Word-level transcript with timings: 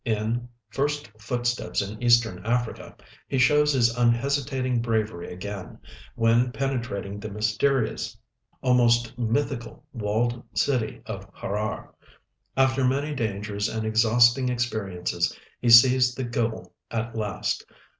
In 0.03 0.49
'First 0.67 1.11
Footsteps 1.19 1.79
in 1.79 2.01
Eastern 2.01 2.43
Africa' 2.43 2.95
he 3.27 3.37
shows 3.37 3.73
his 3.73 3.95
unhesitating 3.95 4.81
bravery 4.81 5.31
again, 5.31 5.77
when 6.15 6.51
penetrating 6.51 7.19
the 7.19 7.29
mysterious, 7.29 8.17
almost 8.63 9.15
mythical 9.15 9.85
walled 9.93 10.41
city 10.57 11.03
of 11.05 11.27
Harar. 11.35 11.93
After 12.57 12.83
many 12.83 13.13
dangers 13.13 13.69
and 13.69 13.85
exhausting 13.85 14.49
experiences 14.49 15.37
he 15.59 15.69
sees 15.69 16.15
the 16.15 16.23
goal 16.23 16.73
at 16.89 17.15
last. 17.15 17.63